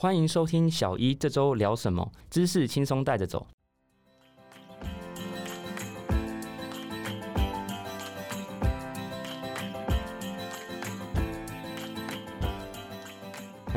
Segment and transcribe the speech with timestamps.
[0.00, 3.48] 欢迎收听小一这周聊什么，知识轻松带着走。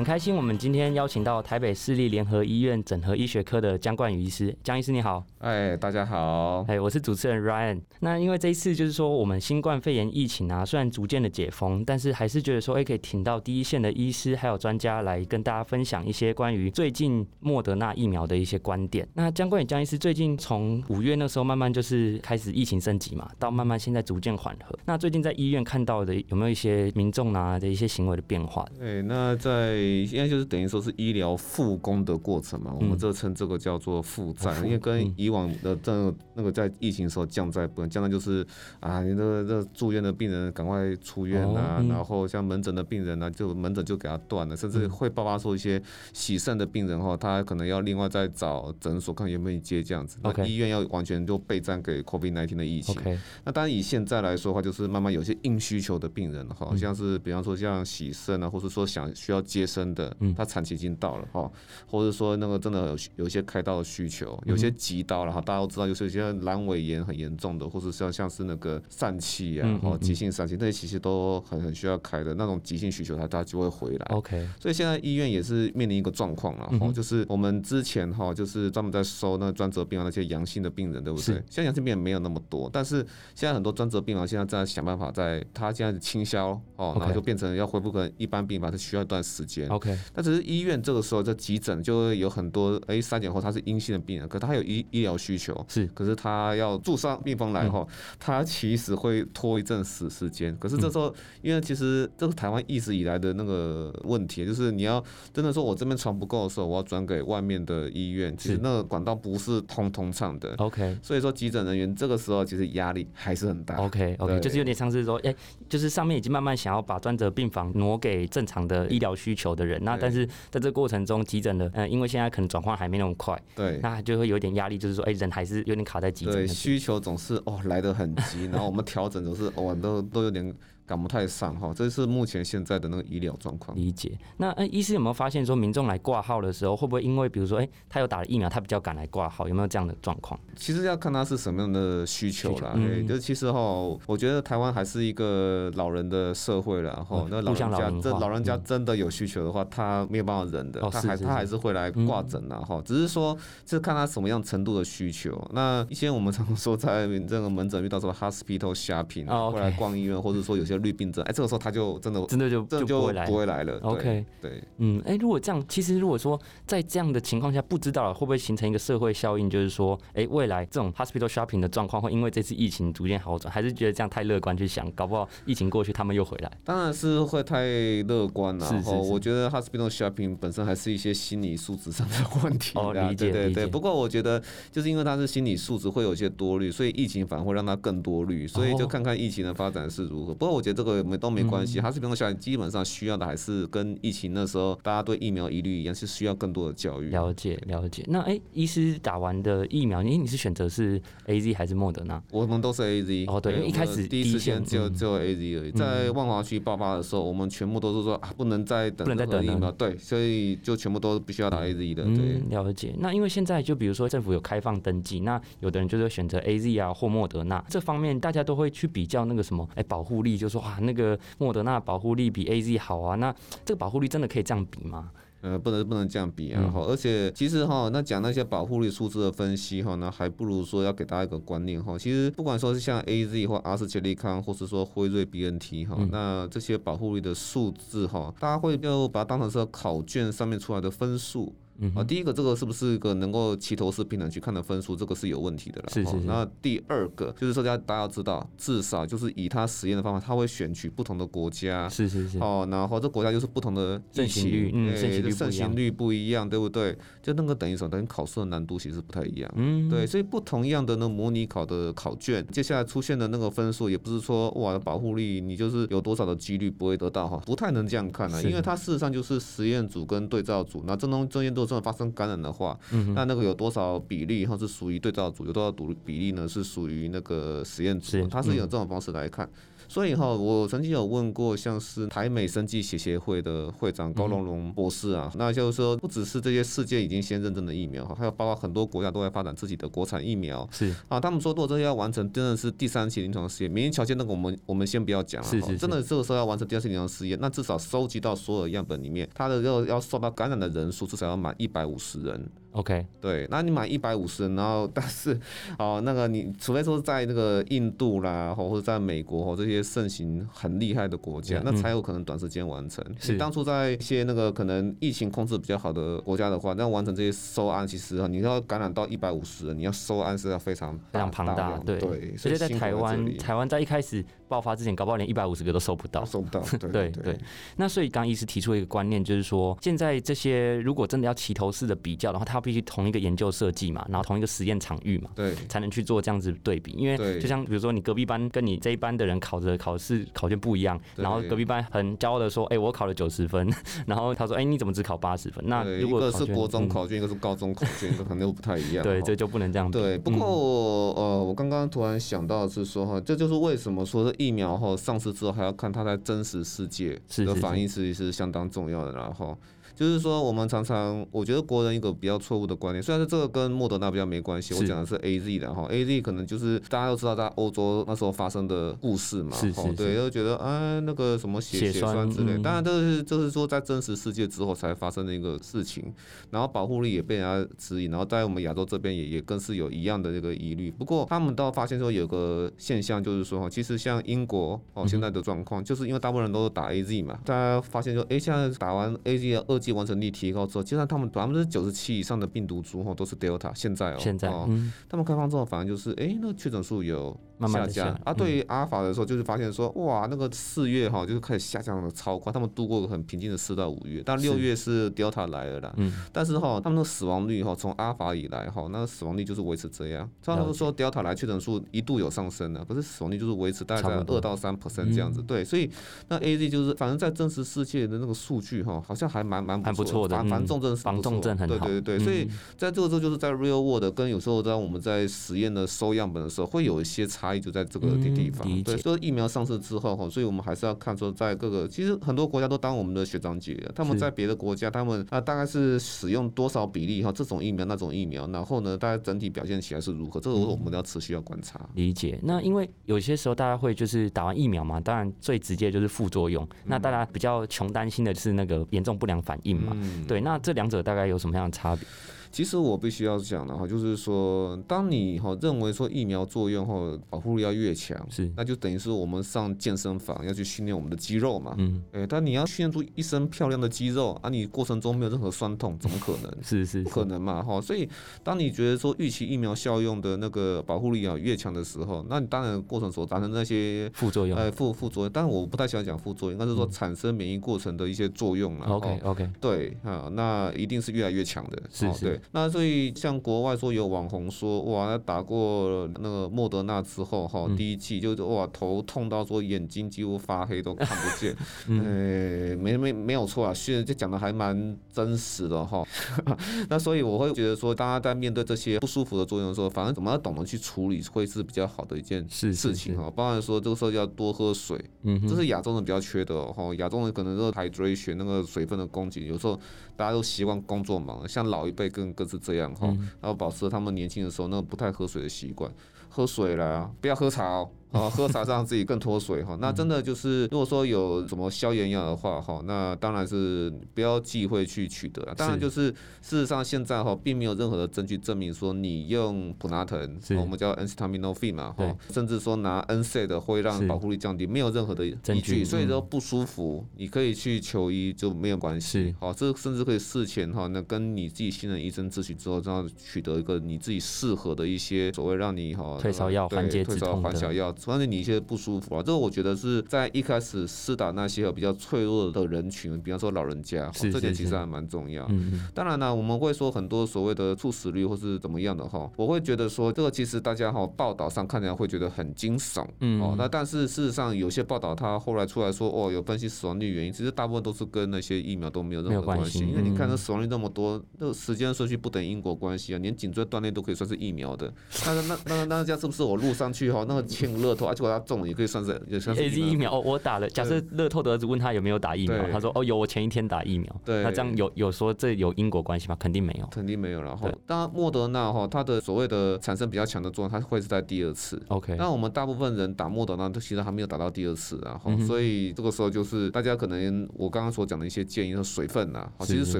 [0.02, 4.52] 很开心，我们今天邀请到台北市立联合医院整合医学科的江冠宇医师。
[4.64, 7.80] 江医师你好，哎，大家好，哎，我是主持人 Ryan。
[8.00, 19.08] 那因为这一次就是说，我们新冠肺炎疫情啊，虽然逐渐的解封，但是还是觉得说，哎，可以请到第一线的医师还有专家来跟大家分享一些关于最近莫德纳疫苗的一些观点。
[19.14, 24.76] 那江冠宇江医师最近从五月那时候慢慢就是开始疫情升级嘛，到慢慢现在逐渐缓和。
[24.84, 28.68] 那最近在医院看到的有没有一些民众啊的一些行为的变化？
[28.82, 38.46] 哎，那在应该就是等于说是医疗复工的过程嘛，我们这称这个叫做复战，因为跟以往的这那个在疫情时候降灾不能降灾就是
[38.80, 45.82] 啊，你这这住院的病人赶快出院啊，然后像门诊的病人呢，就门诊就给他断了，甚至会爆发出一些
[46.14, 50.18] 洗肾的病人哈，他可能要另外再找诊所看有没有接这样子。
[50.22, 52.96] 那医院要完全就备战给 COVID-19 的疫情。
[53.44, 60.16] 那当然以现在来说的话，就是慢慢有些硬需求的病人哈，像是比方说像洗肾啊，或者说想需要接生的。
[60.20, 61.52] 嗯，他产期已经到了哈，
[61.88, 74.06] 或者说那个真的有有一些开刀的需求，有些急刀了哈，大家都知道，就是有些阑尾炎很严重的，或者像像是那个疝气啊，哈，急性疝气，那些其实都很很需要开的那种急性需求，他他就会回来。
[74.12, 81.36] OK，所以现在医院也是面临一个状况了哈，就是我们之前哈，就是专门在收那专责病房那些阳性的病人，对不对？
[81.36, 82.98] 现在阳性病人没有那么多，但是
[83.36, 89.61] 现在很多专责病房现在在想办法，在他现在清销哦，然后就变成要恢复跟一般病房是需要一段时间。
[89.70, 89.98] OK。
[90.16, 97.88] 那只是医院这个时候在急诊就会有很多哎，筛检后他是阴性的病人，可他有医医疗需求是，可是他要住上病房来后，
[98.20, 100.56] 他其实会拖一阵时时间。
[100.58, 110.56] 可是这时候，因为其实这是台湾一直以来的那个问题，就是你要真的说我这边床不够的时候，我要转给外面的医院，其实那个管道不是通通畅的。
[110.58, 113.76] OK，所以说急诊人员这个时候其实压力还是很大。
[113.78, 115.34] OK OK，就是有点像是说，哎，
[115.70, 120.28] 就是上面已经慢慢想要把专责病房挪给正常的医疗需求的人，那但是。
[120.50, 126.34] 在这过程中，急诊的，嗯，因为现在可能转换还没那么快，对，那就会有点压力，就是说，哎，人还是有点卡在急诊。
[126.34, 130.54] 对，需求总是哦来得很急，然后我们调整总是哦都都有点。
[130.92, 133.78] 赶不太上哈，这是目前现在的那个医疗状况。
[133.78, 134.12] 理解。
[134.36, 140.38] 那哎，医师有没有发现说，民众来挂号的时候，会不会因为比如说，哎，他有打了疫苗，他比较敢来挂号，有没有这样的状况？
[140.58, 142.74] 其实要看他是什么样的需求啦。
[142.76, 143.58] 对，就其实哈，
[144.06, 147.26] 我觉得台湾还是一个老人的社会了哈。
[147.30, 152.82] 那老人家，这老人家真的有需求的话，他没有办法忍的，他还他还是会来挂诊的哈。
[152.84, 155.42] 只是说，是看他什么样程度的需求。
[155.54, 160.81] 那一些我们常说在这个门诊遇到什么 hospital shopping，会来逛医院，或者说有些。
[160.82, 163.80] 绿病症，哎，这个时候他就真的真的就就不会来，不会来了。
[163.84, 176.52] OK，对，嗯，哎，如果这样，其实如果说在这样的情况下，不知道会不会形成一个社会效应，就是说，哎，未来这种 hospital shopping 的状况会因为这次疫情逐渐好转，还是觉得这样太乐观去想，搞不好疫情过去他们又回来？
[176.64, 177.64] 当然是会太
[178.08, 178.70] 乐观了。
[178.72, 182.78] 然后我觉得 hospital shopping 本身还是一些心理素质上的问题。
[182.78, 183.68] 哦，理解，对对。
[183.68, 184.42] 不过我觉得
[184.72, 188.48] 就是因为他是心理素质会有些多虑，所以疫情反而会让他更多虑。
[188.48, 190.34] 所以就看看疫情的发展是如何。
[190.34, 191.42] 不过我觉得这个没都没。
[191.52, 197.10] 关系，它是比如说，基本上需要的还是跟疫情那时候大家对疫苗疑虑一样，是需要更多的教育。
[197.10, 198.06] 了解，了解。
[198.08, 202.24] 那哎，医师打完的疫苗，你你是选择是 A Z 还是莫德纳？
[202.32, 203.26] 我们都是 A Z。
[203.26, 205.72] 哦，对，一开始第一时间只有只有 A Z 而已。
[205.72, 209.70] 在万华区爆发的时候，我们全部都是说啊，不能再等，不能再等疫苗。
[209.72, 212.04] 对，所以就全部都必须要打 A Z 的。
[212.04, 212.96] 对，了解。
[213.00, 222.32] 那因为现在就比如说政府有开放登记，那有的人就是选择 A Z 啊或莫德纳，这方面大家都会去比较那个什么，哎，保护力，就说啊，那个莫德纳保护力。
[222.32, 223.16] 比 A Z 好啊？
[223.16, 223.36] 那
[223.66, 225.12] 这个保护率真的可以这样比吗？
[225.42, 226.62] 呃，不能不能这样比啊！
[226.72, 231.98] 哈，而且其实哈，那讲那些保护率数字的分析哈，那还不如说要给大家一个观念哈。
[231.98, 241.54] 其实不管说是像 A Z 或阿斯切利康，或是说辉瑞 B N T 哈，那这些保护率的数字哈，大家会就把它当成是考卷上面出来的分数。
[241.96, 244.96] 啊，第一个这个是不是一个能够齐头式平等去看的分数？
[244.96, 245.90] 这个是有问题的了。
[245.92, 246.16] 是是。
[246.26, 251.90] 那第二个就是说，大家大家要知道，至少就是以他实验的方法，他会选取不同的国家。
[251.90, 252.38] 是是是。
[252.40, 256.98] 哦，然后这国家就是不同的盛行率，嗯，盛行率不一样，对不对？
[257.22, 259.52] 就那个等于什么，等于考试的难度其实不太一样。
[259.56, 259.90] 嗯。
[259.90, 272.52] 对，所以不同样的那模拟考的考卷，接下来出现的那个分数，也不是说哇保护力你就是有多少的几率不会得到哈，不太能这样看啊，因为它事实上就是实验组跟对照组，那这种中间都真的发生感染的。
[272.52, 272.78] 话，
[273.16, 279.50] 那那个有多少比例哈是属于对照组，有多少比比例呢是属于那个实验组，它是用这种方式来看。
[279.92, 290.66] 所以哈，我曾经有问过，像是台美生技协协会的会长高龙龙博士啊，那就是说，不只是这些世界已经先认证的疫苗哈，还有包括很多国家都在发展自己的国产疫苗。
[290.72, 295.50] 是啊，他们说，如果这些要完成，真的是第三期临床试验，免疫条件那个我们我们先不要讲了。
[295.50, 302.50] 是是真的这个时候要完成第二期临床试验，那至少收集到所有样本里面，它的要要受到感染的人数至少要满一百五十人。
[302.72, 305.38] OK，对，那你买一百五十人，然后但是
[305.78, 313.04] 哦，那个你除非说是在那个印度啦，或者在美国或这些盛行很厉害的国家，那才有可能短时间完成。
[313.20, 322.38] 是当初在一些那个可能疫情控制比较好的国家的话，那完成这些收案，其实你要感染到一百五十人，你要收案是要非常非常庞大，对对。
[322.38, 326.62] 所以在台湾，台湾在一开始爆发之前，搞不好连一百五十个都收不到，收不到。
[326.92, 327.38] 对 对。
[327.76, 336.92] 那所以刚医师提出一个观念，就是说现在这些如果真的要齐头式的比较的话，它必须同一个研究设计嘛，然后同一个实验场域嘛，对，才能去做这样子对比。
[336.92, 343.68] 因为就像比如说你隔壁班跟你这一班的人考的考试考卷不一样，然后隔壁班很骄傲的说：“哎，我考了九十分。
[344.06, 349.02] ”然后他说：“哎，你怎么只考八十分？”那如果是国中考卷，一个是高中考卷，这可能又不太一样。
[349.04, 349.90] 对，这就不能这样。
[349.90, 359.14] 对，不过呃，我刚刚突然想到是说哈，这就是为什么说是疫苗哈上市之后还要看它在真实世界的反应，实际是相当重要的。
[359.14, 359.58] 然后。
[360.02, 376.12] 就是说，我们常常我觉得国人一个比较错误的观念，虽然是这个跟莫德纳比较没关系，我讲的是 A Z 的哈，A Z 可能就是大家都知道在欧洲那时候发生的故事嘛，是是，对，就觉得啊那个什么血血栓之类，当然这是就是说在真实世界之后才发生的一个事情，
[376.50, 380.90] 然后保护力也被人家质疑，然后在我们亚洲这边也也更是有一样的这个疑虑。
[380.90, 389.91] 不过他们倒发现说有个现象，就是说哈，其实像英国哦现在的状况，就是因为大部分人都是打 A Z 嘛，大家发现说，哎，现在打完 A Z 的二剂。
[389.92, 393.72] 完成率提高之后，就算他们百分之九十七以上的病毒株哈都是 Delta。
[393.74, 394.70] 现在哦，现在哦，
[395.10, 397.38] 他们开放之后，反而就是哎，那个确诊数有。
[397.68, 398.34] 下降啊！
[398.34, 402.52] 对于阿尔法的时候，就是发现说，哇，那个四月哈，就是开始下降的超快。
[402.52, 405.94] 他们度过很平静的四到五月，但六月是 Delta 来了啦。
[405.98, 406.12] 嗯。
[406.34, 410.28] 但是哈，他们的死亡率哈，从阿尔法以来哈，那个死亡率就是维持这样。
[410.44, 415.40] 他们说 Delta 来确诊数一度有上升的，可是死亡率就是维持大概在二到三 percent 这样子。
[415.44, 415.88] 对，所以
[416.30, 421.86] 那 AZ 就是反正在真实世界的那个数据哈，好像还蛮蛮不错的，防重症防重症很好。
[421.86, 428.32] 对对对，所以在这个时候就是在 Real World 跟有时候在我们在实验的收样本的时候，会有一些差异，就在这个地。
[428.32, 441.78] 地方对，所以疫苗上市之后哈，所以我们还是要看说，在各个其实很多国家都当我们的学长姐，他们在别的国家，他们啊大概是使用多少比例哈，这种疫苗那种疫苗，然后呢，大家整体表现起来是如何，这个我们要持续要观察。
[441.94, 442.40] 理解。
[442.42, 449.96] 那因为有些时候大家会就是打完疫苗嘛，当然最直接就是副作用，那大家比较穷担心的是那个严重不良反应嘛。
[450.28, 452.08] 对，那这两者大概有什么样的差别？
[452.52, 466.52] 其实我必须要讲的哈，就是说，当你哈认为说疫苗作用后保护力要越强，是，那就等于是我们上健身房要去训练我们的肌肉嘛，嗯，哎，但你要训练出一身漂亮的肌肉啊，你过程中没有任何酸痛，怎么可能？
[466.62, 468.08] 是是，不可能嘛，哈，所以
[468.44, 478.88] 当你觉得说预期疫苗效用的那个保护力啊越强的时候，那你当然过程所达成那些副作用，哎，副副作用，但是我不太喜欢讲副作用，应该是说产生免疫过程的一些作用了。
[478.88, 483.12] OK OK，对啊，那一定是越来越强的，是是，那所以。
[483.16, 491.56] 像国外说有网红说哇，他打过那个莫德纳之后哈，第一季就是哇头痛到说眼睛几乎发黑都看不见，
[491.88, 496.04] 呃，没没没有错啊，虽然这讲的还蛮真实的哈。
[496.90, 503.32] 那所以我会觉得说，大家在面对这些不舒服的作用的时候，反正怎么要懂得去处理，会是比较好的一件事情哈。
[503.36, 506.94] 包含说这个时候要多喝水，嗯这是亚洲人比较缺的哈。
[506.96, 509.80] 亚洲人可能是 hydration 那个水分的供给，有时候
[510.22, 513.08] 大家都习惯工作忙，像老一辈更更是这样哈。
[513.42, 515.92] 然后保持他们年轻的时候那个不太喝水的习惯，
[516.30, 517.90] 喝水了，不要喝茶哦。
[518.12, 519.78] 啊，喝茶让自己更脱水哈。
[519.80, 525.56] 那真的就是，如果说有什么消炎药的话哈，那当然是不要忌讳去取得了。
[525.56, 526.10] 当然就是，
[526.42, 535.86] 事实上现在哈，并没有任何的证据证明说你用普拿疼，我们叫 acetaminophen 嘛哈，甚至说拿 NSAID 会让保护力降低，没有任何的依据。
[535.86, 539.34] 所以说不舒服，你可以去求医就没有关系。
[539.40, 547.96] 好，这甚至可以事前哈，那跟你自己信任医生咨询之后，这样取得一个你自己适合的一些所谓让你哈退烧药、缓解止痛缓小药。
[548.06, 555.50] 发现你一些不舒服啊，这个我觉得是在一开始施打那些比较脆弱的人群，比方说老人家，这点其实还蛮重要。
[555.94, 563.06] 当然呢，我们会说很多所谓的猝死率或是怎么样的哈，我会觉得说这个其实大家哈报道上看起来会觉得很惊悚，
[563.40, 574.92] 哦，那但是事实上有些报道他后来出来说哦有分析死亡率原因，其实大部分都是跟那些疫苗都没有任何关系，因为你看这死亡率那么多，那个时间顺序不等因果关系啊，连颈椎断裂都可以算是疫苗的，
[575.26, 577.91] 那那那那那家是不是我录上去哈那个轻乐？
[577.92, 580.70] 乐透，啊，结果他中了，也可以算是也算是 A Z 疫苗哦，我打了。
[580.70, 584.22] 假设乐透的儿子问他有没有打疫苗，他说哦有，我前一天打疫苗。
[584.24, 586.36] 对，那这样有有说这有因果关系吗？
[586.40, 587.42] 肯定没有，肯定没有。
[587.42, 591.82] 然后，当然莫德纳哈，它的所谓的产生比较强的作用，它会是在第二次。
[591.88, 600.00] OK，那我们大部分人打莫德纳都其实还没有打到第二次然后，所以这个时候就是大家可能我刚刚所讲的一些建议，说水分呐，其实水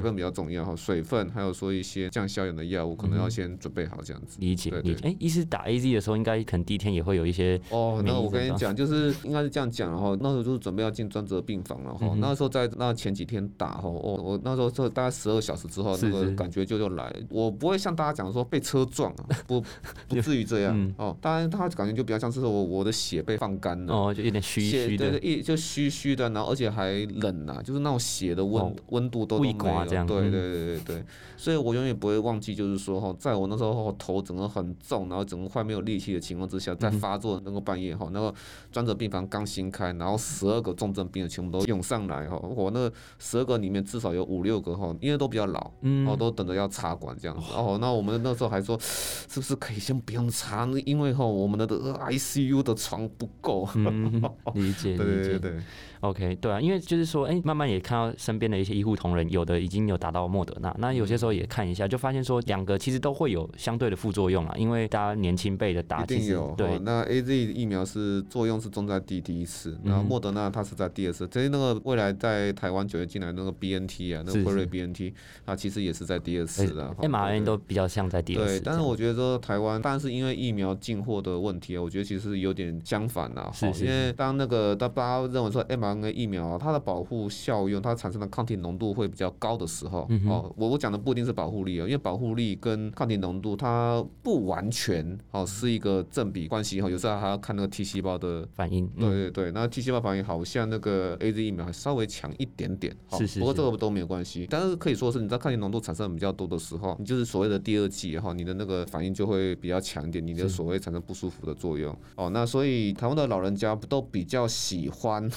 [0.00, 4.38] 分比较重要哈，水分还有说一些降消炎的药物，可能要先准备好这样子。
[4.40, 5.08] 理解理解。
[5.08, 8.02] 哎，医师打 AZ 的时候，应该可能第一天也会有一些哦。
[8.04, 12.14] 那我跟你讲，就是应该是这样讲哈，那时候就是准备要进专责病房了哈。
[12.18, 17.12] 那时候在那前几天打哈，我我那时候就大概十二小时之后，那个感觉就就来。
[17.28, 19.60] 我不会像大家讲说被车撞啊，不
[20.08, 21.16] 不至于这样哦。
[21.20, 30.02] 当然他感觉就比较像是我我的血被放干了哦，就有点虚虚的，一就虚虚的，然后而且还冷呐，就是那种血的温温度都都没有。
[30.06, 31.04] 对对对对对，
[31.36, 38.34] 所以我永远不会忘记，就是说哈，在我那时候头整个很重，然后整个快没有力气的情况之下，在发作那个半夜哈，那个
[38.70, 45.72] 专责病房刚新开，然后十二个重症病人全部都涌上来哈，我那十二个里面至少有五六个哈，因为都比较老，
[46.06, 47.46] 哦，都等着要插管这样子。
[47.54, 50.68] 哦，那我们那时候还说，是不是可以先不用插？
[50.84, 53.66] 因为哈，我们的 ICU 的床不够。
[54.54, 55.62] 理解，对对对对。
[56.02, 66.52] OK，对啊，因为就是说，哎，慢慢也看到身边的一些医护同仁，有的已经有达到莫德纳，那有些时候也看一下，就发现说两个其实都会有相对的副作用啊，因为大家年轻辈的打，一定有。
[66.56, 75.14] 对，那 A Z 疫苗是作用是重在第第一次，然后莫德纳它是在第二次，所以那个未来在台湾九月进来那个 B N T 啊，那个辉瑞 B N T，
[75.46, 76.92] 它其实也是在第二次的。
[76.98, 78.58] M R N 都比较像在第二次。
[78.58, 98.86] 对，但是我觉得说台湾，但是因为疫苗进货的问题啊，我觉得其实有点相反啊，是因为当那个大家认为说 M R N 疫苗啊，它它的保护效用，它产生的抗体浓度会比较高的时候，哦，我我讲的不一定是保护力哦，因为保护力跟抗体浓度它不完全哦是一个正比关系哈，有时候还要看那个 T 细胞的反应。
[98.98, 103.38] 对对对，那 T 细胞反应好像那个 A Z 疫苗还稍微强一点点，是是。
[103.38, 111.94] 不过这个都没有关系，但是可以说是你在抗体浓度产生比较多的时候，你就是所谓的第二季哈，你的那个反应就会比较强一点，你的所谓产生不舒服的作用。
[112.16, 115.28] 哦，那所以台湾的老人家都比较喜欢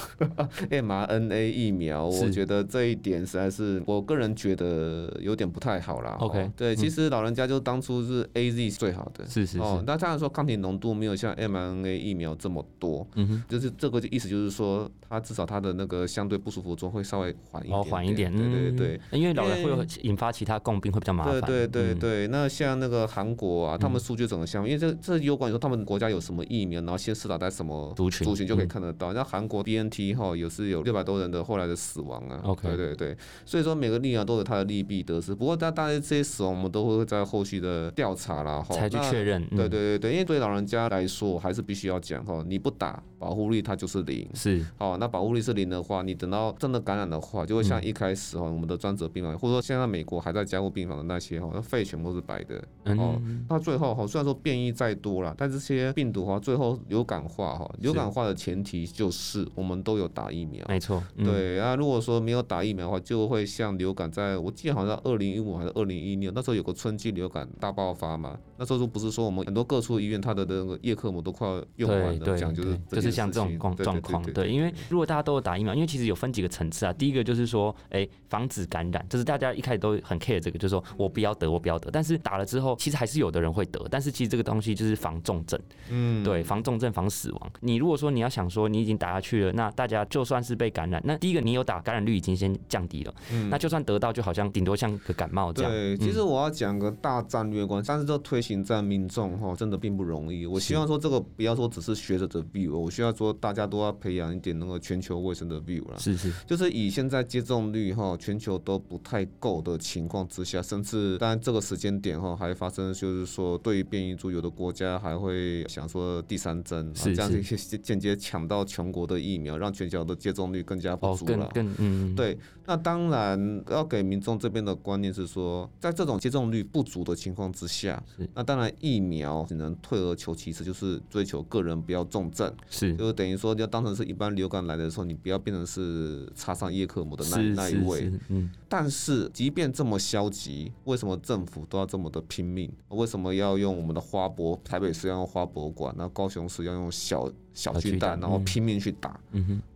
[0.69, 1.45] mRNA。
[1.55, 6.17] 疫苗，我觉得这一点实在是我个人觉得有点不太好啦。
[6.19, 9.83] OK，对，其实老人家就当初是 A Z 最好的，是是哦。
[9.85, 18.99] 那当然说抗体浓度没有像 m R N A 疫苗这么多，嗯哼，就是这个意思就是说，它至少它的那个相对不舒服中会稍微缓一点，缓一点，对对对。
[19.11, 21.39] 因为老人会有引发其他共病，会比较麻烦。
[21.41, 29.13] 对对对对，那像那个韩国啊，他们数据整个相，因为这这有关于说他们国家有什么疫苗，然后先试打在什么族群，族群就可以看得到。
[29.13, 29.89] 那韩国 B N
[30.35, 31.73] 有是有六百多人的后来的。
[31.85, 35.35] 死亡啊，OK，对对对，所以说每个疫苗都有它的利弊得失。
[35.35, 39.45] 不过，大大家这些死亡，我们都会在后续的调查啦，哈，才去确认。
[39.49, 44.27] 对对对对，因为对老人家来说，还是必须要讲哈，你不打，保护率它就是零。
[44.33, 52.55] 是，哦，那保护率是零的话，你等到真的感染的话，就会像一开始哈，我们的专责病房，或者说现在美国还在加护病房的那些哈，那肺全部是白的。
[52.97, 60.65] 哦，那最后哈，虽然说变异再多了，但这些病毒哈，最后流感化哈，流感化的前提就是我们都有打疫苗。
[60.67, 61.75] 没错，对啊。
[61.75, 68.37] 如果说没有打疫苗的话，就会像流感，在我记得好像二零一五还是二零一六，那时候有个春季流感大爆发嘛。
[68.57, 74.23] 那时候不是说我们很多各处医院它的那个叶克膜都快要用完了，讲就是就是像这种状状况。
[74.31, 76.93] 对，因为如果大家都有打疫苗，因为其实有分几个层次啊。
[76.93, 81.91] 第一个就是说，哎，防止感染，就是大家一开始都很 care 这个，就是说我不要得，我不要得。
[81.91, 83.85] 但是打了之后，其实还是有的人会得。
[83.91, 87.51] 但是其实这个东西就是防重症，嗯，对，防重症、防死亡。
[87.59, 93.13] 你如果说你要想说你已经打下去了，那大家就算是被感染，那第一个你有打，感染率已经先降低了。
[93.31, 95.71] 嗯，那就算得到，就好像顶多像个感冒这样。
[95.71, 100.45] 对，其实我要讲个大战略观，但是这推行在民众哈，真的并不容易。
[100.45, 105.99] 我希望说这个不要说只是学者的 view，我需要说大家都要培养一点那个全球卫生的 view 了。
[105.99, 121.49] 是是，就是以现在接种率哈，全球都不太够的情况之下，甚至当然这个时间点哈，还发生就是说对于变异株，有的国家还会想说第三针，这样子间接抢到全国的疫苗，让全球的接种率更加不足了。
[121.53, 122.37] 更更嗯，对。
[122.65, 128.01] 那当然要给民众这边的观念是说，在这种接种率不足的情况之下，
[128.33, 138.11] 那当然疫苗只能退而求其次，就是追求个人不要重症，是，就等于说要当成是一般流感来的时候，你不要变成是插上叶克膜的那那一位。
[138.29, 138.49] 嗯。
[138.67, 142.71] 但是即便这么消极，为什么政府都要这么的拼命？
[142.89, 144.59] 为什么要用我们的花博？
[144.63, 147.31] 台北市要用花博馆，那高雄市要用小。
[147.55, 149.17] 小巨蛋，然后拼命去打，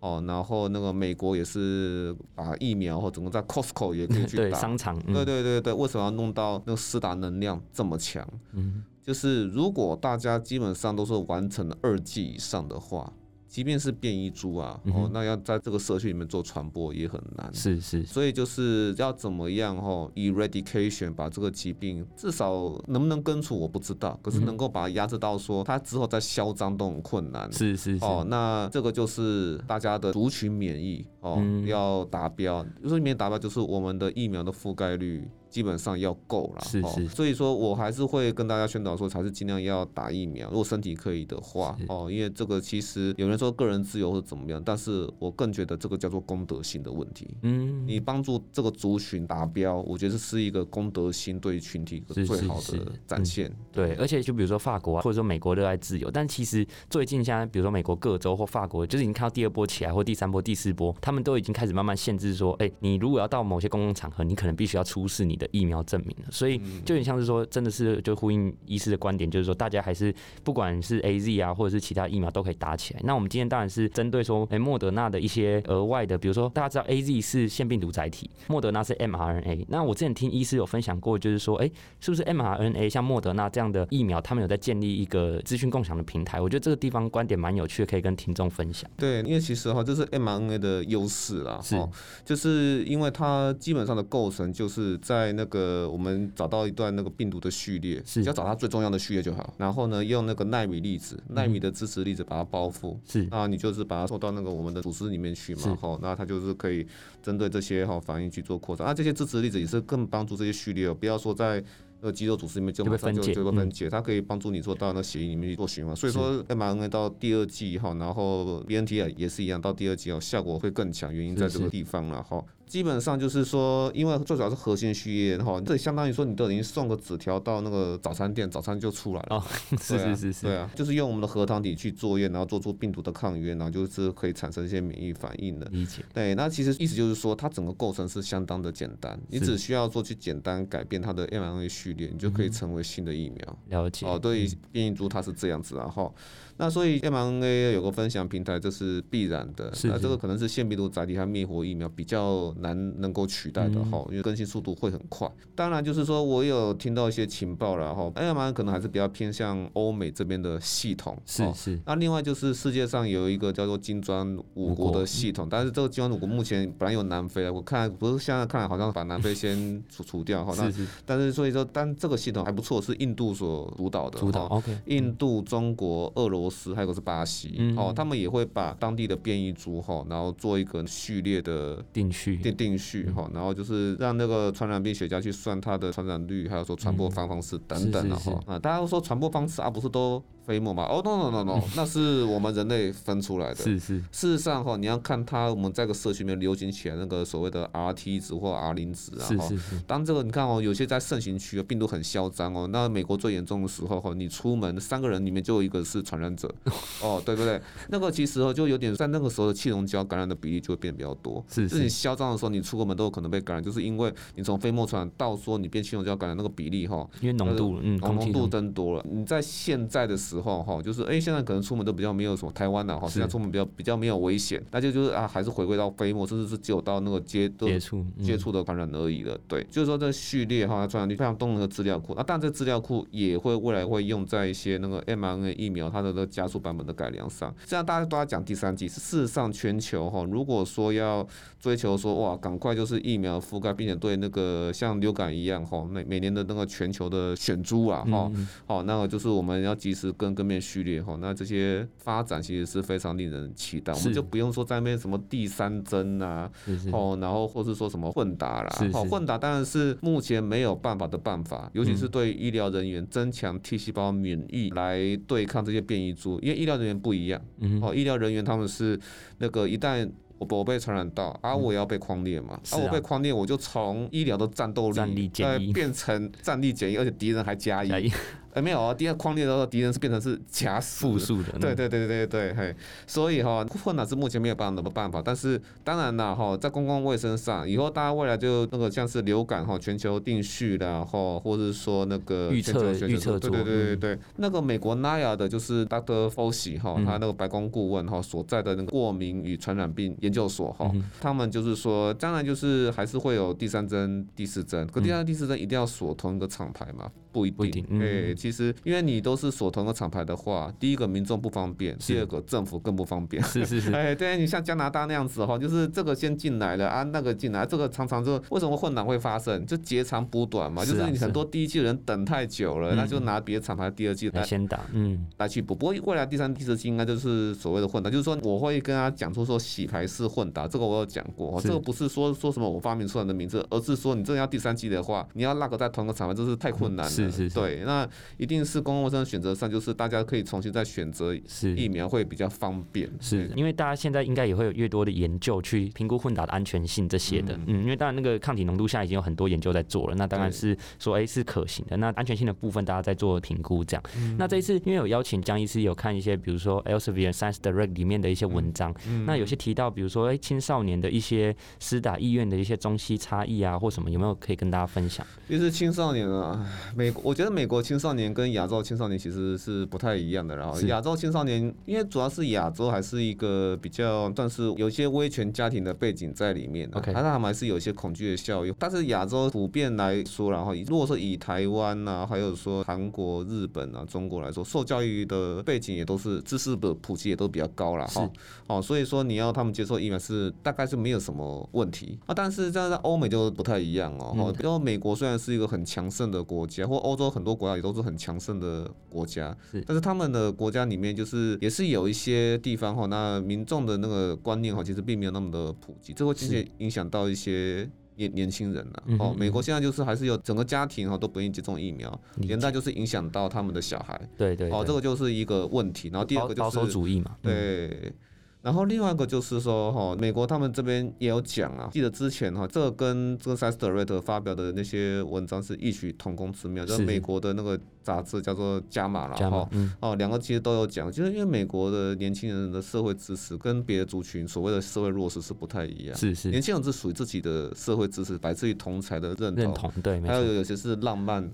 [0.02, 8.26] 哦，哦，然后那个美国也是把疫苗或整个在 Costco 也可以去对打，商场，对对对对，为什么要弄到那个施打能量这么强？
[8.54, 13.12] 嗯，就是如果大家基本上都是完成了二剂以上的话，
[13.50, 17.52] 即便是变异株啊，嗯哦，那要在这个社区里面做传播也很难。
[17.52, 27.52] 是是，所以就是要怎么样哈，eradication 把这个疾病至少能不能根除我不知道，可是能够把它压制到说它之后再嚣张都很困难。
[27.52, 32.64] 是是是，哦，那这个就是大家的族群免疫哦，嗯要达标。
[32.84, 36.62] 就是免疫达标就是我们的疫苗的覆盖率基本上要够了。
[36.84, 47.28] 哦所以说我还是会跟大家宣导说，还是尽量要打疫苗，如果身体可以的话哦，因为这个其实有人说个人自由或怎么样，但是我更觉得这个叫做公德心的问题。
[47.42, 53.52] 嗯，你帮助这个族群达标，我觉得是一个公德心对群体最好的展现。
[53.72, 66.32] 对，而且就比如说法国啊，或者说美国热爱自由，但其实最近现在，比如说美国各州或法国，就是已经看到第二波起来，或第三波、第四波，他们都已经开始慢慢限制说，哎、你如果要到某些公共场合，你可能必须要出示你的疫苗证明了。
[66.32, 73.00] 所以就有点像是说，真的是就呼应医师的观点，就是说大家还是不管是 A Z 啊，或者是其他疫苗都可以打起来。
[73.04, 79.66] 那我们今天当然是针对说，哎、莫德纳的一些额外的，比如说大家知道 A Z 是腺病毒载体，莫德纳是 mRNA。
[79.70, 86.42] 那我之前听医师有分享过，就是说，哎、是不是 mRNA 像莫德纳这样的疫苗，他们有在建立一个资讯共享的平台？
[86.42, 88.90] 我觉得这个地方观点蛮有趣的，可以跟听众分享。
[88.98, 91.90] 对，因为其实哈，这是 mRNA 的优势啦，是哈，
[92.26, 98.24] 就是因为它基本上的构成就是在那个我们找到一段那个病毒的序列，是。
[98.24, 103.28] 只要找它最重要的序列就好，然后呢，用那个纳米粒子、纳米的支持粒子把它包覆，是。
[103.32, 106.86] 那你就是把它送到那个我们的组织里面去嘛，哈，那它就是可以
[107.22, 111.64] 针对这些哈反应去做扩张，啊，这些支持粒子也是更帮助这些序列哦，不要说在。
[112.02, 115.94] 呃肌肉组织里面就就被马上就分解嗯就会分解，它可以帮助你做到那血液里面去做循环。
[115.94, 122.42] 所以说 mRNA 到第二季哈，然后 BNT 也是一样，到第二季哦，效果会更强，原因在这个地方了哈。
[122.70, 129.38] 基本上就是说，因为最主要是核心序列哈，这相当于说你都已经送个纸条到那个早餐店，早餐就出来了。
[129.38, 129.44] 哦，
[129.82, 135.66] 是是是是，对啊，就是用我们的核糖体去作业，然后做出病毒的抗原，然后就是可以产生一些免疫反应的。
[135.72, 136.06] 理解。
[136.14, 143.58] 对，那其实意思就是说，它整个构成是相当的简单，你只需要做去简单改变它的 mRNA 序列，你就可以成为新的疫苗。
[143.70, 144.06] 了解。
[144.06, 146.12] 哦，对于变异株它是这样子啊哈。
[146.60, 149.74] 那所以 mRNA 有个分享平台，这是必然的。
[149.74, 153.92] 是是那这个可能是腺病毒载体和灭活疫苗比较难能够取代的嗯。
[153.92, 155.26] 哈，因为更新速度会很快。
[155.56, 161.14] 当然就是说我有听到一些情报了哈，mRNA 可能还是比较偏向欧美这边的系统。
[161.14, 161.80] 哦是是。
[161.86, 170.88] 那另外就是世界上有一个叫做金砖五国的系统，但是这个金砖五国目前本来有南非啊，我看不是现在看来好像把南非先除除掉哈，那是是。
[171.06, 177.78] 但是所以说，但这个系统还不错，是印度所主导的，主导 OK，印度、中国、俄罗斯，还有个是巴西，嗯。
[177.78, 188.40] 哦，他们也会把当地的变异株哈，然后做一个序列的定序定定序哈，然后就是让那个传染病学家去算它的传染率，还有说传播方方式等等的哈。
[188.46, 190.84] 啊，大家都说传播方式啊，不是都飞沫嘛？
[190.84, 193.56] 哦，no no no no，那是我们人类分出来的。
[193.56, 202.68] 是是事实上哈，你要看它我们在这个社区里面流行起来那个所谓的 RT 值或 R 零值啊，哈是是是，当这个你看哦，有些在盛行区哦，病毒很嚣张哦。
[202.72, 206.54] 那美国最严重的时候哈，你出门三个人里面就有一个是传染者，
[207.02, 207.62] 哦，对对对？
[207.90, 211.44] 那个其实哦，就有点在那个时候的气溶胶感染的比例就会变得比较多。
[211.50, 219.06] 是就是你嚣张的时候，你出个门都有可能被感染，就是因为你从飞沫传染到说你变气溶胶感染那个比例哈，因为浓度嗯，浓度增多了。
[219.10, 229.38] 你在现在的时候哈，就是哎、现在可能出门都比较没有什么台湾的哈，是现在出门比较比较没有危险，那就就是啊，还是回归到飞沫，甚至是只有到那个接触嗯接触的感染而已了。
[229.48, 232.14] 对，就是说这序列哈，传染率非常动能的资料库。
[232.16, 237.54] 那当然，这资料库也会未来会用在一些那个 mRNA 疫苗它的那个加速版本的改良上。
[237.66, 241.26] 现在大家都在讲第三季，事实上全球哈，如果说要
[241.60, 256.52] 追求说哇，赶快就是疫苗覆盖，并且对那个像流感一样哈，每每年的那个全球的选株啊哈，嗯好，那个就是我们要及时跟跟面序列哈，那这些发展其实是非常令人期待，我们就不用说在那边什么第三针啊，
[256.92, 262.10] 哦，然后或是说什么混打啦是，哦，混打当然是目前没有办法的办法，尤其是嗯。
[262.10, 267.40] 对医疗人员增强 T 细胞免疫来对抗这些变异株，因为医疗人员不一样，
[267.82, 269.00] 哦，医疗人员他们是
[269.38, 278.12] 那个一旦我我被传染到啊，我也要被框列嘛，啊，啊我被框列，我就从医疗的战斗战力力减一再变成战力减一，而且敌人还加一
[278.54, 296.30] 哎，没有啊，第二框列的时候，敌人是变成是假死复数的，对对对对对对，嘿，所以哈，混打是目前没有办法什么办法，但是当然了哈，在公共卫生上，以后大家未来就那个像是流感哈，全球定序然后或者是说那个预测预测，对对对对对，那个美国 NIA 的就是 Dr.
[296.30, 307.12] Fauci 哈，他那个白宫顾问哈所在的那个过敏与传染病研究所哈，他们就是说，当然就是还是会有第三针、第四针，可第三、第四针一定要锁同一个厂牌嘛？
[307.32, 313.42] 不一定，哎，其实因为你都是锁同一个厂牌的话，第一个民众不方便，第二个政府更不方便。
[313.44, 319.66] 是是是， 哎，对你像加拿大那样子的话，就是这个先进来了啊，那个进来，这个常常就为什么混乱会发生？
[319.66, 325.76] 就截长补短嘛，就是你很多第一季人等太久了，那就拿别的厂牌第二季来先打，嗯，来去补。
[325.76, 337.12] 不过未来第三、第四季应该就是所谓的混打，就是说我会跟他讲出说洗牌式混打，这个我有讲过，这个不是说说什么我发明出来的名字，而是说你真的要第三季的话，你要那个在同一个厂牌，这是太困难了。
[337.26, 338.08] 是是，对，那。
[338.38, 341.36] 一定是公共卫生选择上，就是大家可以重新再选择
[341.76, 343.10] 疫苗会比较方便。
[343.20, 347.60] 是因为大家现在应该也会有越多的研究去评估混打的安全性这些的。
[347.68, 351.98] 嗯，因为当然那个抗体浓度现在已经有很多研究在做了，那当然是说哎是可行的。
[351.98, 354.04] 那安全性的部分大家在做评估这样。
[354.38, 365.26] 那这一次因为有邀请江医师有看一些，比如说 Elsevier Science Direct 里面的一些文章，那有些提到比如说哎青少年的一些施打意愿的一些中西差异啊或什么，有没有可以跟大家分享？
[365.50, 366.66] 就是青少年啊，
[367.10, 367.80] 美国我觉得美国。
[367.90, 378.76] 青少年跟亚洲青少年其实是不太一样的，然后亚洲青少年因为主要是亚洲还是一个比较，但是有些威权家庭的背景在里面，OK，他们还是有一些恐惧的效应。
[378.78, 388.30] 但是亚洲普遍来说，然后如果说以台湾啊，还有说韩国、日本啊、中国来说，受教育的背景也都是知识的普及也都比较高了哈。
[388.68, 392.36] 哦，所以说你要他们接受疫苗是大概是没有什么问题啊。
[392.36, 394.54] 但是这样在欧美就不太一样哦。
[394.56, 397.90] 比如美国虽然是一个很强盛的国家，或欧洲很多国家也。
[397.90, 409.04] 都是很强盛的国家，是，但是他们的国家里面就是也是有一些地方哈，那民众的那个观念哈，其实并没有那么的普及，这会直接影响到一些年年轻人了。
[409.18, 414.22] 哦，美国现在就是还是有整个家庭哈都不愿意接种疫苗，连带就是影响到他们的小孩。
[414.38, 416.10] 对对，哦，这个就是一个问题。
[416.10, 418.14] 然后第二个就是保守主义嘛，对。
[418.62, 429.70] 然后另外一个就是说，哈，美国他们这边也有讲啊，记得之前哈，这个跟这个 Science Direct 发表的那些文章是异曲同工之妙，就是美国的那个杂志叫做《加码》了哈，
[430.02, 441.50] 哦，两个其实都有讲，就是因为美国的年轻人的社会知识跟别的族群所谓的社会弱势是不太一样，是是，年轻人是属于自己的社会知识，来自于同才的认同，对，还有有些是浪漫。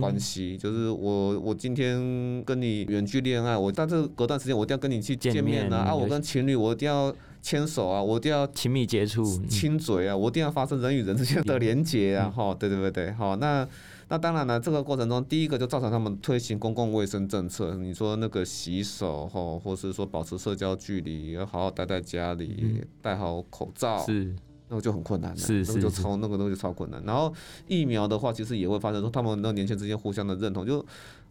[0.00, 5.88] 关系就是我，我今天跟你远距恋爱，我但是隔段时间我一定要跟你去见面啊！
[5.88, 12.28] 啊，我跟情侣我一定要牵手啊，我一定要亲密接触、亲嘴啊，我一定要发生人与人之间的连接啊！
[12.28, 13.66] 哈，对对对对，好，那
[14.08, 24.04] 那当然了，这个过程中，第一个就造成他们推行公共卫生政策，你说那个洗手哈，或是说保持社交距离，要好好待在家里，戴好口罩。
[24.04, 24.34] 是。
[24.74, 27.00] 那个就很困难是那个就超那个东西超困难。
[27.04, 27.32] 然后
[27.68, 30.84] 疫苗的话，其实也会发生说，他们那年轻之间互相的认同就。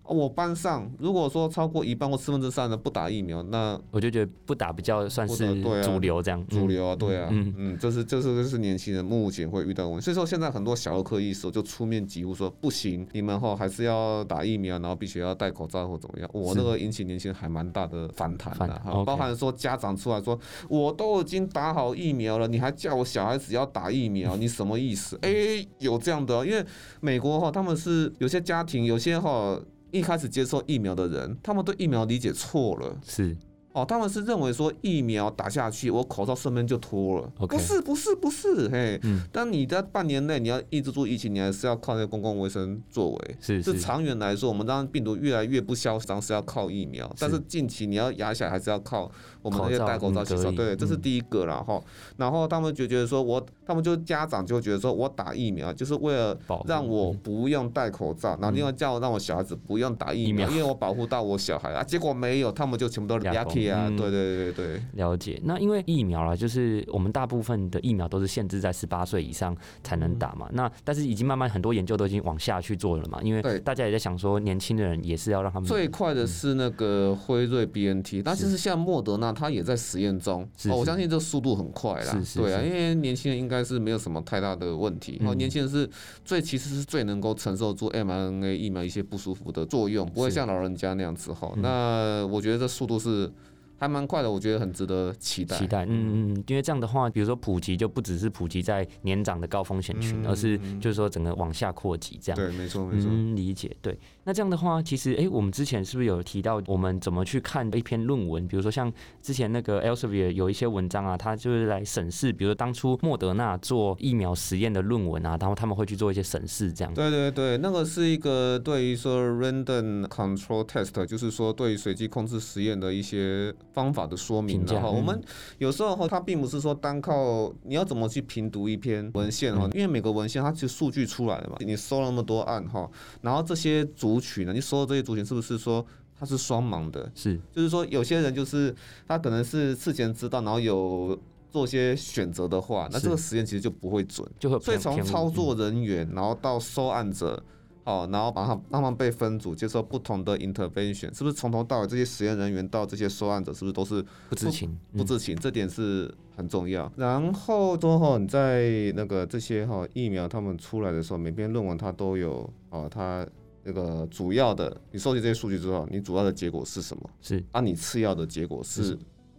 [0.06, 6.46] 我班上如果说超过一半或四分之三的不打疫苗，那我就觉得不打比较算是主流这样。
[6.48, 10.02] 主流啊，对啊，嗯嗯，这是这是这是年轻人目前会遇到问题。
[10.04, 16.30] 所以说现在很多小儿科医师就出面疾呼说不行，你们哈还是要打疫苗，然后必须要戴口罩或怎么样。
[16.34, 20.38] 我那个引起年轻人还蛮大的反弹的哈，包含说家长出来说
[20.68, 25.18] 我都已经打好疫苗了，你还叫我小孩子要打疫苗，你什么意思？
[25.22, 26.66] 哎，有这样的，因为
[27.00, 29.58] 美国哈他们是有些家庭有些哈。
[29.94, 32.98] 一开始接受疫苗的人，他们对疫苗理解错了。
[33.08, 33.38] 是。
[33.74, 37.48] 哦，他们是认为说疫苗打下去，我口罩顺便就脱了。
[37.48, 39.00] 不是，不是，不是，嘿。
[39.02, 39.24] 嗯。
[39.32, 43.36] 但你在半年内你要抑制住疫情，你还是要靠那些公共卫生作为。
[43.42, 43.74] 是是。
[43.74, 47.12] 是长远来说，我们当病毒越来越不嚣张，是要靠疫苗。
[47.18, 49.12] 但是近期你要压下来，还是要靠
[49.44, 50.52] 我们那些戴口罩、洗手。
[50.52, 51.80] 对，这是第一个了哈。
[52.18, 61.84] 然后他们就觉得说，我他们就家长就觉得说我打疫苗就是为了让我不用戴口罩，然后另外叫让我小孩子不用打疫苗，因为我保护到我小孩啊。
[61.84, 63.70] 结果没有，他们就全部都压起。
[63.70, 65.40] 啊，对对对对，了解。
[65.44, 70.48] 那因为疫苗啊，就是我们大部分的疫苗都是限制在十八岁以上才能打嘛。
[70.54, 73.20] 那但是已经慢慢很多研究都已经往下去做了嘛。
[73.22, 80.48] 因为大家也在想说，年轻的人也是要让他们最快的是那个辉瑞 B N T，但其实像莫德纳，它也在实验中。
[80.70, 82.24] 哦，我相信这速度很快啦。
[82.36, 85.20] 对啊，因为年轻人应该是没有什么太大的问题。
[85.26, 85.90] 哦，年轻人是
[86.24, 91.52] 最其实是最能够承受住 m R N A 疫苗一些不舒服的作用，不会像老人家那样子哈。
[91.58, 93.32] 那我觉得这速度是。
[93.76, 95.58] 还蛮快的，我觉得很值得期待。
[95.58, 102.38] 期待，嗯嗯嗯，因为这样的话，比如说普及就不只是普及在年长的高风险群，而是就是说整个往下扩及这样。
[102.38, 103.10] 对，没错没错。
[103.12, 103.76] 嗯，理解。
[103.82, 108.48] 对，那这样的话，其实哎，我们之前是不是有提到我们怎么去看一篇论文？
[108.48, 116.94] 比如说像之前那个 Elsevier 有一些文章啊，他就是来审视，比如说当初莫德纳做疫苗实验的论文啊，然后他们会去做一些审视，这样。
[116.94, 123.54] 对对对，那个是一个对于说 random control test，就是说对于随机控制实验的一些。
[123.74, 125.20] 方法的说明，然后我们
[125.58, 132.88] 有时候哈，它并不是说单靠你要怎么去评读一篇文献哈，因为每个文献它其实数据出来了嘛，你收了那么多案哈，
[133.22, 133.84] 然后这些
[134.14, 135.86] 族群呢，你说的这些族群是不是说
[136.20, 137.12] 它是双盲的？
[137.16, 138.74] 是，就是说有些人就是
[139.08, 141.20] 他可能是事前知道，然后有
[141.52, 144.60] 做些选择的话，那这个实验其实就不会准，就会。
[144.60, 147.44] 所以从操作人员，然后到收案者。
[147.86, 154.80] 好，然后把它慢慢被分组，接受不同的 intervention，是不是从头到尾这些实验人员到这些受案者，是不是都是不知情？
[154.96, 156.90] 不知情，这点是很重要。
[156.96, 163.28] 然后之后你在那个这些哈疫苗他们出来的时候，每篇论文它都有哦，它
[163.64, 167.10] 那个主要的，你收集这些数据之后，你主要的结果是什么？
[167.22, 168.98] 是啊，你次要的结果是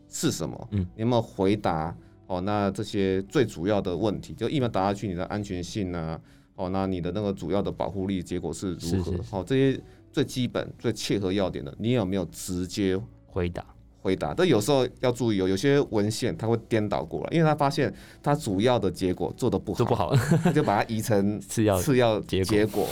[0.08, 0.68] 是什么？
[0.70, 1.94] 嗯，你有没有回答？
[2.26, 6.18] 哦，那这些最主要的问题，就疫苗打下去，你的安全性呢？
[6.56, 9.12] 哦，那你的那个主要的保护力结果是如何？
[9.30, 13.64] 哦，这些最基本、最切合要点的，你有没有直接回答？
[14.00, 14.32] 回答？
[14.32, 22.86] 但有时候要注意哦，有些文献它会颠倒过来，因为他发现他主要的结果做的不好，做不好，他就把它移成次要次要结果。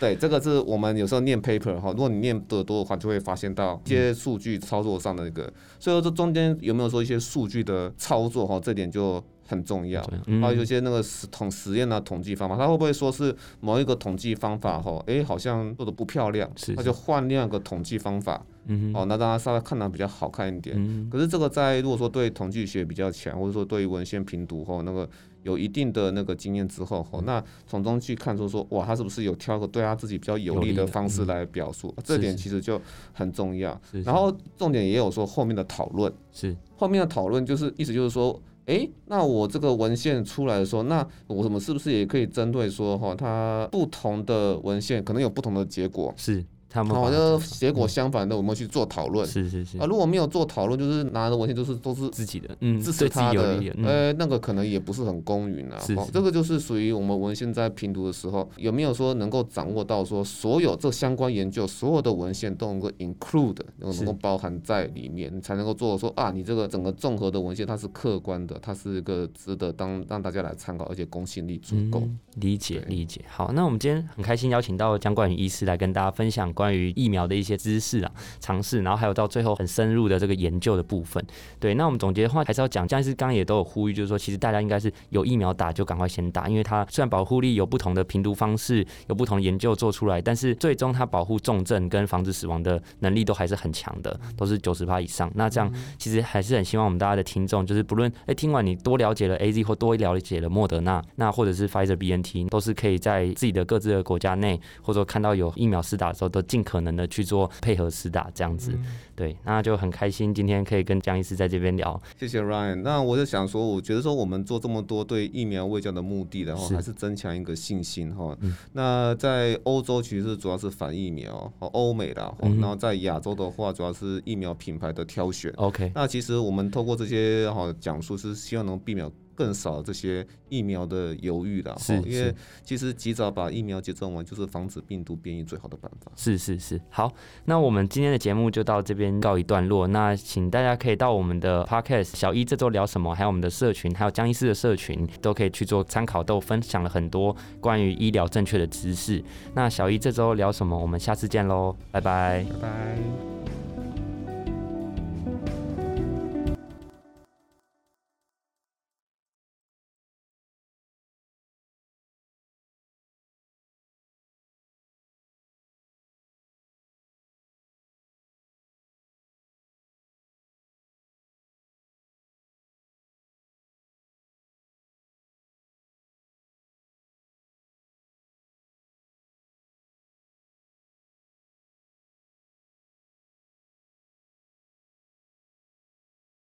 [0.00, 5.42] 对，这个是我们有时候念 paper 哈，如果你念的多的话，就会发现到一些数据操作上的那个。
[5.78, 8.58] 所以说这中间有没有说一些数据的操作哈？
[8.58, 9.22] 这点就。
[9.52, 10.02] 很重要，
[10.40, 14.96] 还有有些那个实统实验啊，统计方法，他会不会说是某一个统计方法吼？
[15.06, 20.74] 哎，好像做的不漂亮，他就换另一个统计方法，嗯哦，那让他稍微看的比较好看一点。
[20.78, 25.06] 嗯可是这个在如果说对统计学比较强，或者说对于文献评读后那个
[25.42, 31.94] 有一定的那个经验之后，那从中去看出说，哇，他是不是有挑个对他自己比较有利的方式来表述？
[32.02, 32.80] 这点其实就
[33.12, 33.78] 很重要。
[34.04, 38.40] 然后重点也有说后面的讨论，是后面的讨论就是意思就是说。
[38.66, 46.14] 哎，那我这个文献出来的时候，那我们是不是也可以针对说哈，它不同的文献可能有不同的结果？
[46.16, 46.44] 是。
[46.72, 49.26] 好，就结果相反的，我们去做讨论。
[49.26, 49.78] 是是是。
[49.78, 55.78] 啊，如果没有做讨论，就是拿的文献都是都是自己的，嗯，支持他的，呃，那个可能也不是很公允啊。
[55.78, 55.96] 是。
[56.12, 72.02] 这个就是属于我们文献在评读的时候，有没有说能够掌握到说所有这相关研究所有的文献都能够 include，能够包含在里面，才能够做说啊，你这个整个综合的文献它是客观的，它是一个值得当让大家来参考，而且公信力足够。
[72.36, 73.20] 理解理解。
[73.28, 77.42] 好，那我们今天很开心邀请到江冠宇医师来跟大家分享关于疫苗的。
[77.42, 81.20] 一些知识啊，尝试，然后还有到最后很深入的这个研究的部分。
[81.58, 95.28] 对，那我们总结的话，还是要讲，但是刚刚也都有呼吁，就是说，其实大家应该是有疫苗打就赶快先打，因为它虽然保护力有不同的评读方式，有不同的研究做出来，但是最终它保护重症跟防止死亡的能力都还是很强的，都是九十趴以上。
[95.34, 107.22] 那这样其实还是很希望我们大家的听众，就是不论哎听完你多了解了 A Z 或多了解了莫德纳，那或者是 Pfizer B N T，都是可以在自己的各自的国家内，或者说看到有疫苗施打的时候，都尽可能的去。
[107.32, 108.76] 做配合施打这样子，
[109.14, 111.98] 对，那就很开心今天可以跟江医师在这边聊。
[112.18, 112.82] 谢谢 Ryan。
[112.82, 118.36] 那我就想说，我觉得说我们做这么多对疫苗未教的目的，然后还是增强一个信心哈。
[118.72, 125.50] 那在欧洲其实主要是反疫苗，欧美的，然后在亚洲的话主要是疫苗品牌的挑选。
[125.56, 129.10] OK，那其实我们透过这些哈讲述，是希望能避免。
[129.42, 136.12] 更少这些疫苗的犹豫了，是，因为其实及早把疫苗接种完，就是防止病毒变异最好的办法。
[136.14, 137.12] 是是是，好，
[137.46, 139.88] 那我们今天的节目就到这边告一段落。
[139.88, 149.20] 那请大家可以到我们的 podcast 小一这周聊什么，还有我们的社群，还有江医师的社群，都可以去做参考，都分享了很多关于医疗正确的知识。
[149.54, 150.78] 那小一这周聊什么？
[150.78, 153.71] 我们下次见喽，拜拜，拜拜。